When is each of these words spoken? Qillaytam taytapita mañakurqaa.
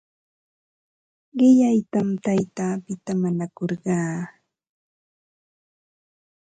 Qillaytam 1.37 2.07
taytapita 2.23 3.11
mañakurqaa. 3.21 4.11